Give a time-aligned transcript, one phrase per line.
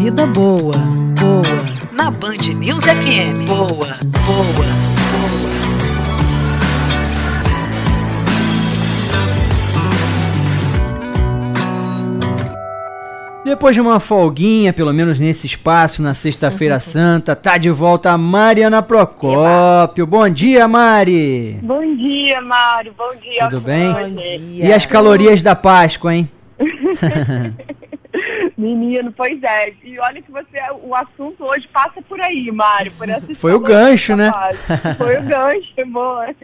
[0.00, 0.78] vida boa,
[1.20, 1.92] boa.
[1.92, 3.44] Na Band News FM.
[3.46, 4.80] Boa, boa, boa.
[13.44, 16.80] Depois de uma folguinha, pelo menos nesse espaço, na Sexta-feira uhum.
[16.80, 20.06] Santa, tá de volta a Mariana Procópio.
[20.06, 21.58] Bom dia, Mari!
[21.62, 22.94] Bom dia, Mário.
[22.96, 23.50] Bom dia.
[23.50, 23.92] Tudo bem?
[23.92, 24.66] Bom dia.
[24.66, 26.30] E as calorias da Páscoa, hein?
[28.60, 29.72] Menino, pois é.
[29.82, 32.92] E olha que você, o assunto hoje passa por aí, Mário.
[32.92, 34.30] Por essa Foi o gancho, né?
[34.98, 36.26] Foi o gancho, boa.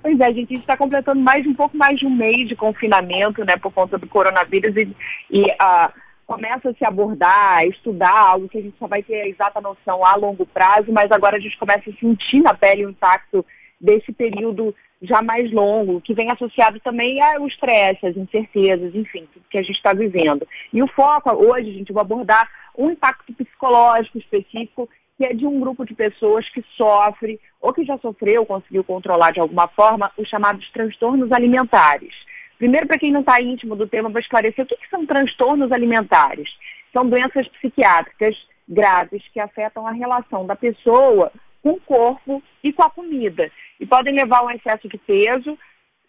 [0.00, 2.54] Pois é, gente, a gente está completando mais um pouco mais de um mês de
[2.54, 4.88] confinamento, né, por conta do coronavírus e,
[5.28, 5.92] e uh,
[6.24, 10.04] começa a se abordar, estudar algo que a gente só vai ter a exata noção
[10.04, 13.44] a longo prazo, mas agora a gente começa a sentir na pele o impacto
[13.80, 19.58] desse período já mais longo, que vem associado também ao estresse, às incertezas, enfim, que
[19.58, 20.46] a gente está vivendo.
[20.72, 25.46] E o foco hoje, gente, eu vou abordar um impacto psicológico específico, que é de
[25.46, 30.10] um grupo de pessoas que sofre, ou que já sofreu, conseguiu controlar de alguma forma,
[30.16, 32.14] os chamados transtornos alimentares.
[32.56, 35.70] Primeiro, para quem não está íntimo do tema, vou esclarecer o que, que são transtornos
[35.70, 36.48] alimentares.
[36.92, 38.36] São doenças psiquiátricas
[38.68, 43.50] graves que afetam a relação da pessoa com o corpo e com a comida.
[43.80, 45.58] E podem levar um excesso de peso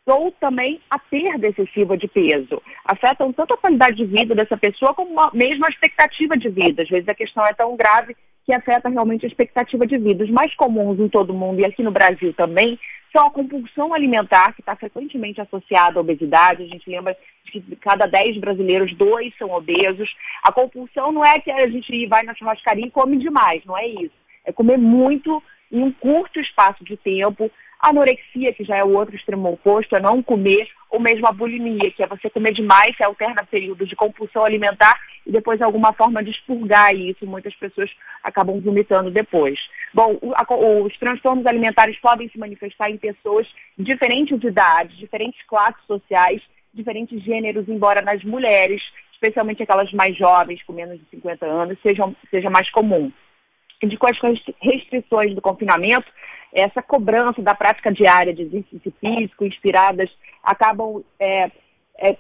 [0.06, 2.62] ou também a perda excessiva de peso.
[2.86, 6.84] Afetam tanto a qualidade de vida dessa pessoa como mesmo a expectativa de vida.
[6.84, 10.24] Às vezes a questão é tão grave que afeta realmente a expectativa de vida.
[10.24, 12.80] Os mais comuns em todo mundo e aqui no Brasil também
[13.16, 16.64] são a compulsão alimentar, que está frequentemente associada à obesidade.
[16.64, 20.10] A gente lembra que de cada 10 brasileiros, dois são obesos.
[20.44, 23.88] A compulsão não é que a gente vai na churrascaria e come demais, não é
[23.88, 24.19] isso
[24.50, 27.52] é comer muito em um curto espaço de tempo.
[27.80, 31.92] Anorexia, que já é o outro extremo oposto, é não comer, ou mesmo a bulimia,
[31.92, 36.22] que é você comer demais, que alterna períodos de compulsão alimentar e depois alguma forma
[36.22, 37.26] de expurgar isso.
[37.26, 37.90] Muitas pessoas
[38.24, 39.60] acabam vomitando depois.
[39.94, 40.20] Bom,
[40.84, 46.42] os transtornos alimentares podem se manifestar em pessoas de diferentes idades, diferentes classes sociais,
[46.74, 48.82] diferentes gêneros, embora nas mulheres,
[49.14, 53.12] especialmente aquelas mais jovens, com menos de 50 anos, sejam, seja mais comum
[53.88, 54.18] de com as
[54.62, 56.08] restrições do confinamento,
[56.54, 60.10] essa cobrança da prática diária de exercício físico, inspiradas,
[60.44, 61.52] acabam é,
[61.98, 62.18] é,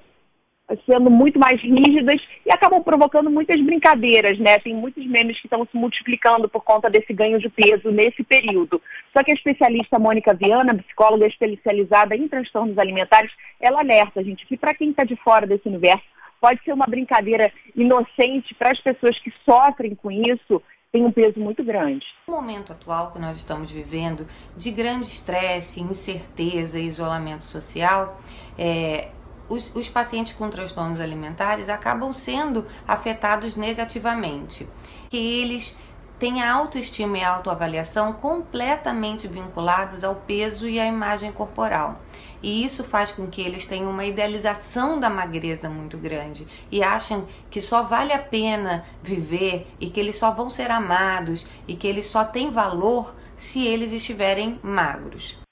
[0.85, 4.59] sendo muito mais rígidas e acabam provocando muitas brincadeiras, né?
[4.59, 8.81] Tem muitos memes que estão se multiplicando por conta desse ganho de peso nesse período.
[9.11, 14.57] Só que a especialista Mônica Viana, psicóloga especializada em transtornos alimentares, ela alerta, gente, que
[14.57, 16.05] para quem está de fora desse universo,
[16.39, 21.39] pode ser uma brincadeira inocente para as pessoas que sofrem com isso tem um peso
[21.39, 22.05] muito grande.
[22.27, 24.25] No momento atual que nós estamos vivendo,
[24.57, 28.19] de grande estresse, incerteza isolamento social,
[28.57, 29.09] é,
[29.47, 34.67] os, os, pacientes com transtornos alimentares acabam sendo afetados negativamente.
[35.09, 35.77] Que eles
[36.19, 41.99] têm a autoestima e a autoavaliação completamente vinculados ao peso e à imagem corporal.
[42.43, 47.27] E isso faz com que eles tenham uma idealização da magreza muito grande e acham
[47.49, 51.87] que só vale a pena viver e que eles só vão ser amados e que
[51.87, 55.48] eles só têm valor se eles estiverem magros.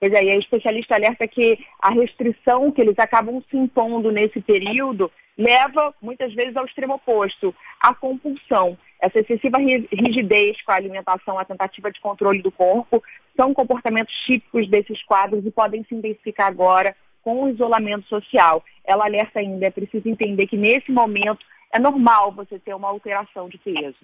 [0.00, 5.12] Pois é, a especialista alerta que a restrição que eles acabam se impondo nesse período
[5.36, 8.78] leva muitas vezes ao extremo oposto, à compulsão.
[8.98, 13.02] Essa excessiva rigidez com a alimentação, a tentativa de controle do corpo,
[13.36, 18.64] são comportamentos típicos desses quadros e podem se intensificar agora com o isolamento social.
[18.84, 23.50] Ela alerta ainda, é preciso entender que nesse momento é normal você ter uma alteração
[23.50, 23.98] de peso.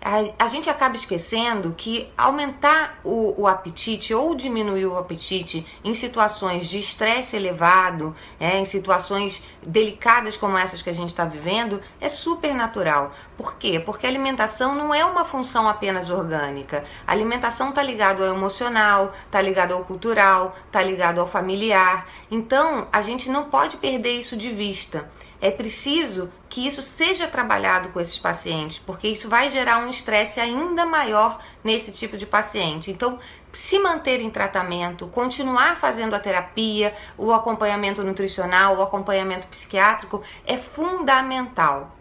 [0.00, 5.92] A, a, gente acaba esquecendo que aumentar o, o, apetite ou diminuir o apetite em
[5.92, 11.82] situações de estresse elevado, é, em situações delicadas como essas que a gente está vivendo,
[12.00, 13.12] é super natural.
[13.36, 13.80] Por quê?
[13.80, 16.84] Porque a alimentação não é uma função apenas orgânica.
[17.04, 22.06] A alimentação está ligado ao emocional, está ligado ao cultural, está ligado ao familiar.
[22.30, 25.10] Então, a gente não pode perder isso de vista.
[25.40, 30.40] É preciso que isso seja trabalhado com esses pacientes, porque isso vai gerar um estresse
[30.40, 32.90] ainda maior nesse tipo de paciente.
[32.90, 33.20] Então,
[33.52, 40.56] se manter em tratamento, continuar fazendo a terapia, o acompanhamento nutricional, o acompanhamento psiquiátrico é
[40.56, 41.97] fundamental.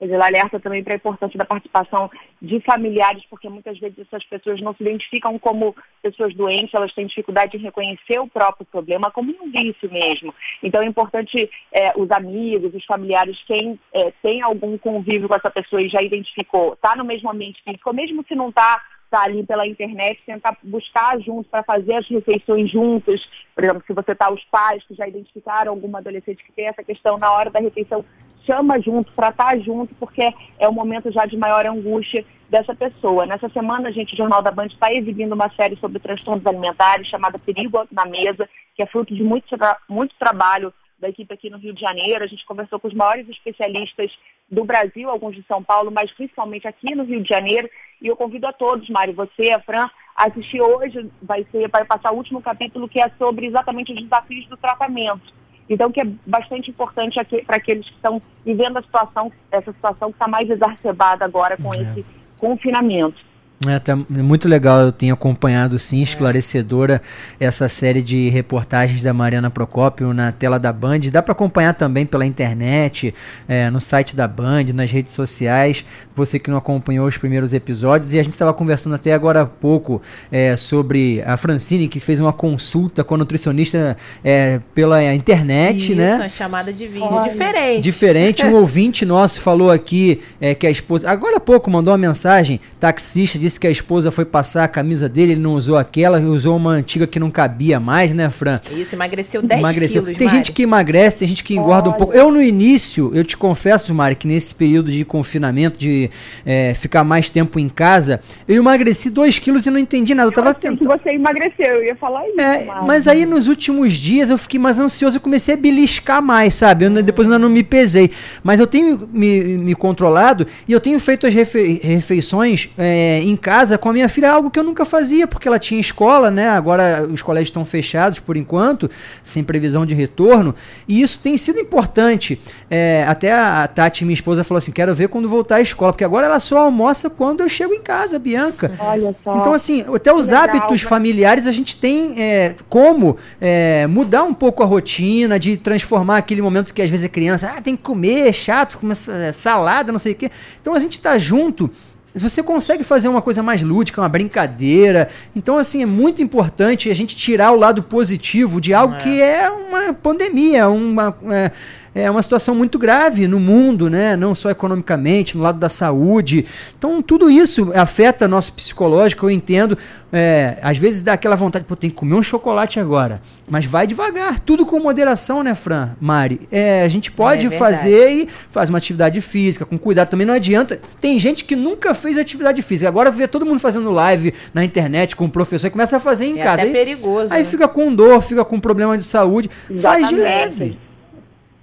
[0.00, 2.10] Ela alerta também para a importância da participação
[2.40, 7.06] de familiares, porque muitas vezes essas pessoas não se identificam como pessoas doentes, elas têm
[7.06, 10.32] dificuldade em reconhecer o próprio problema como um vício mesmo.
[10.62, 15.50] Então é importante é, os amigos, os familiares, quem é, tem algum convívio com essa
[15.50, 18.80] pessoa e já identificou, está no mesmo ambiente físico, mesmo se não está
[19.10, 23.20] tá ali pela internet, tentar buscar juntos para fazer as refeições juntas.
[23.54, 26.84] Por exemplo, se você está os pais que já identificaram alguma adolescente que tem essa
[26.84, 28.04] questão na hora da refeição,
[28.48, 33.26] chama junto, para estar junto, porque é o momento já de maior angústia dessa pessoa.
[33.26, 37.06] Nessa semana, a gente, o Jornal da Band está exibindo uma série sobre transtornos alimentares
[37.08, 39.46] chamada Perigo na Mesa, que é fruto de muito,
[39.86, 42.24] muito trabalho da equipe aqui no Rio de Janeiro.
[42.24, 44.10] A gente conversou com os maiores especialistas
[44.50, 47.68] do Brasil, alguns de São Paulo, mas principalmente aqui no Rio de Janeiro.
[48.00, 51.84] E eu convido a todos, Mário, você, a Fran, a assistir hoje, vai, ser, vai
[51.84, 55.32] passar o último capítulo que é sobre exatamente os desafios do tratamento.
[55.68, 60.16] Então, que é bastante importante para aqueles que estão vivendo a situação, essa situação que
[60.16, 61.82] está mais exacerbada agora com é.
[61.82, 62.04] esse
[62.38, 63.27] confinamento.
[63.66, 67.02] É, tá muito legal, eu tenho acompanhado sim, esclarecedora
[67.40, 71.00] essa série de reportagens da Mariana Procópio na tela da Band.
[71.10, 73.12] Dá para acompanhar também pela internet,
[73.48, 75.84] é, no site da Band, nas redes sociais.
[76.14, 78.12] Você que não acompanhou os primeiros episódios.
[78.12, 80.00] E a gente estava conversando até agora há pouco
[80.30, 85.94] é, sobre a Francine, que fez uma consulta com a nutricionista é, pela internet, Isso,
[85.96, 86.14] né?
[86.14, 87.28] Uma chamada de vídeo Olha.
[87.28, 87.82] diferente.
[87.82, 88.46] Diferente.
[88.46, 92.60] Um ouvinte nosso falou aqui é, que a esposa, agora há pouco, mandou uma mensagem,
[92.78, 96.56] taxista, disse que a esposa foi passar a camisa dele, ele não usou aquela, usou
[96.56, 98.60] uma antiga que não cabia mais, né, Fran?
[98.70, 100.02] Isso, emagreceu 10 emagreceu.
[100.02, 100.36] quilos, Tem Mari.
[100.38, 101.94] gente que emagrece, tem gente que engorda Olha.
[101.94, 102.12] um pouco.
[102.12, 106.10] Eu, no início, eu te confesso, Mari, que nesse período de confinamento, de
[106.44, 110.28] é, ficar mais tempo em casa, eu emagreci 2 quilos e não entendi nada.
[110.28, 110.86] Eu, eu tava tentando.
[110.86, 112.40] você emagreceu, eu ia falar isso.
[112.40, 116.54] É, mas aí, nos últimos dias, eu fiquei mais ansioso, eu comecei a beliscar mais,
[116.54, 116.84] sabe?
[116.84, 118.10] Eu, depois ainda não me pesei.
[118.42, 123.36] Mas eu tenho me, me controlado e eu tenho feito as refe refeições é, em
[123.38, 126.30] casa com a minha filha, é algo que eu nunca fazia, porque ela tinha escola,
[126.30, 126.48] né?
[126.48, 128.90] Agora os colégios estão fechados por enquanto,
[129.22, 130.54] sem previsão de retorno,
[130.86, 132.40] e isso tem sido importante.
[132.70, 136.04] É, até a, Tati, minha esposa, falou assim: quero ver quando voltar à escola, porque
[136.04, 138.72] agora ela só almoça quando eu chego em casa, Bianca.
[138.78, 139.36] Olha só.
[139.36, 140.88] Então, assim, até os legal, hábitos né?
[140.88, 146.42] familiares a gente tem é, como é, mudar um pouco a rotina, de transformar aquele
[146.42, 148.96] momento que às vezes a criança ah, tem que comer, é chato, comer
[149.32, 150.30] salada, não sei o quê.
[150.60, 151.70] Então a gente está junto
[152.14, 155.08] você consegue fazer uma coisa mais lúdica, uma brincadeira.
[155.36, 158.98] Então, assim, é muito importante a gente tirar o lado positivo de algo é.
[158.98, 161.50] que é uma pandemia, uma, é,
[161.94, 164.16] é uma situação muito grave no mundo, né?
[164.16, 166.46] Não só economicamente, no lado da saúde.
[166.76, 169.76] Então, tudo isso afeta nosso psicológico, eu entendo.
[170.10, 173.20] É, às vezes dá aquela vontade, pô, tem que comer um chocolate agora.
[173.48, 175.90] Mas vai devagar, tudo com moderação, né, Fran?
[176.00, 176.40] Mari?
[176.50, 180.08] É, a gente pode é fazer e faz uma atividade física, com cuidado.
[180.08, 180.80] Também não adianta.
[181.00, 182.88] Tem gente que nunca fez atividade física.
[182.88, 186.26] Agora vê todo mundo fazendo live na internet com o professor e começa a fazer
[186.26, 186.62] em é casa.
[186.62, 187.32] É aí, perigoso.
[187.32, 187.48] Aí né?
[187.48, 189.50] fica com dor, fica com problema de saúde.
[189.70, 189.82] Exatamente.
[189.82, 190.87] Faz de leve.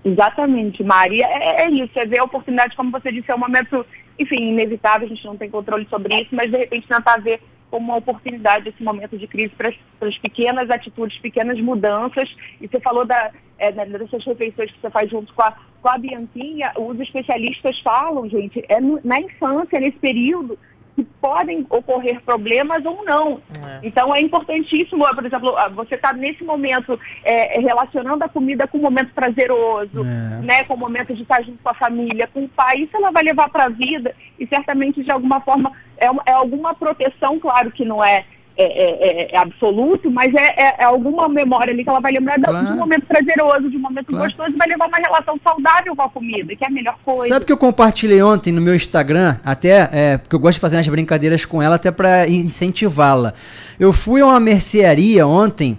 [0.05, 1.25] Exatamente, Maria.
[1.25, 3.83] É, é, isso, é ver a oportunidade, como você disse, é um momento,
[4.19, 7.41] enfim, inevitável, a gente não tem controle sobre isso, mas de repente tentar ver
[7.71, 9.73] como uma oportunidade esse momento de crise para
[10.07, 12.29] as pequenas atitudes, pequenas mudanças.
[12.61, 15.97] E você falou da, é, dessas refeições que você faz junto com a, com a
[15.97, 20.57] Bianquinha, os especialistas falam, gente, é no, na infância, nesse período,
[20.95, 23.41] que podem ocorrer problemas ou não.
[23.65, 23.79] É.
[23.83, 28.81] Então é importantíssimo, por exemplo, você está nesse momento é, relacionando a comida com um
[28.81, 30.41] momento prazeroso, é.
[30.41, 33.11] né, com o momento de estar junto com a família, com o pai, isso ela
[33.11, 37.71] vai levar para a vida e certamente de alguma forma é, é alguma proteção, claro
[37.71, 38.25] que não é
[38.57, 42.39] é, é, é, absoluto, mas é, é, é, alguma memória ali que ela vai lembrar
[42.39, 42.65] claro.
[42.65, 44.25] de um momento prazeroso, de um momento claro.
[44.25, 47.27] gostoso, e vai levar uma relação saudável com a comida, que é a melhor coisa.
[47.27, 50.77] Sabe que eu compartilhei ontem no meu Instagram, até é, porque eu gosto de fazer
[50.77, 53.33] umas brincadeiras com ela, até para incentivá-la.
[53.77, 55.77] Eu fui a uma mercearia ontem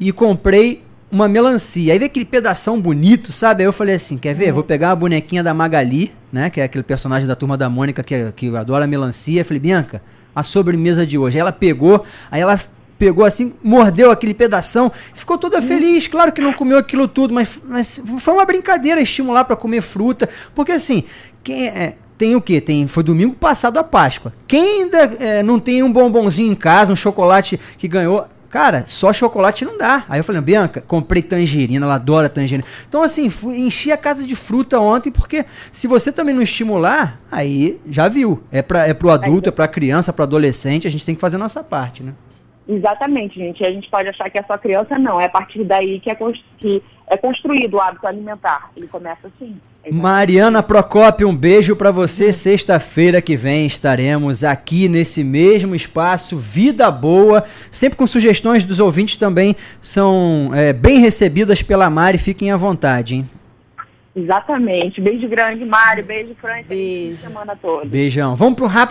[0.00, 0.82] e comprei
[1.12, 1.92] uma melancia.
[1.92, 3.62] Aí veio aquele pedação bonito, sabe?
[3.62, 4.48] Aí eu falei assim: quer ver?
[4.48, 4.54] Uhum.
[4.54, 6.50] Vou pegar a bonequinha da Magali, né?
[6.50, 9.40] Que é aquele personagem da turma da Mônica que, que adora melancia.
[9.40, 10.02] Eu falei, Bianca
[10.34, 11.38] a sobremesa de hoje.
[11.38, 12.58] Ela pegou, aí ela
[12.98, 16.06] pegou assim, mordeu aquele pedação, ficou toda feliz.
[16.08, 20.28] Claro que não comeu aquilo tudo, mas, mas foi uma brincadeira estimular para comer fruta,
[20.54, 21.04] porque assim,
[21.42, 22.60] quem é, tem o que?
[22.60, 24.32] Tem foi domingo passado a Páscoa.
[24.46, 29.12] Quem ainda é, não tem um bombonzinho em casa, um chocolate que ganhou, Cara, só
[29.12, 30.04] chocolate não dá.
[30.08, 32.66] Aí eu falei, Bianca, comprei tangerina, ela adora tangerina.
[32.88, 37.20] Então, assim, fui, enchi a casa de fruta ontem, porque se você também não estimular,
[37.30, 38.42] aí já viu.
[38.50, 41.36] É, pra, é pro adulto, é pra criança, pro adolescente, a gente tem que fazer
[41.36, 42.14] a nossa parte, né?
[42.66, 43.64] Exatamente, gente.
[43.64, 45.20] A gente pode achar que é só criança, não.
[45.20, 46.16] É a partir daí que é,
[46.58, 48.70] que é construído o hábito alimentar.
[48.76, 49.56] Ele começa assim.
[49.90, 52.32] Mariana Procópio, um beijo para você.
[52.32, 57.44] Sexta-feira que vem estaremos aqui nesse mesmo espaço, Vida Boa.
[57.70, 62.18] Sempre com sugestões dos ouvintes também são é, bem recebidas pela Mari.
[62.18, 63.30] Fiquem à vontade, hein?
[64.18, 65.00] Exatamente.
[65.00, 66.04] Beijo grande, Mário.
[66.04, 66.62] Beijo, Fran.
[66.68, 67.18] Beijo.
[67.18, 67.86] Semana toda.
[67.86, 68.34] Beijão.
[68.34, 68.86] Vamos pro rápido